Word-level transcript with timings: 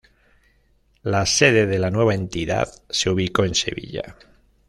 La 1.03 1.27
sede 1.27 1.67
de 1.67 1.77
la 1.77 1.91
nueva 1.91 2.15
entidad 2.15 2.67
se 2.89 3.11
ubicó 3.11 3.45
en 3.45 3.53
Sevilla. 3.53 4.17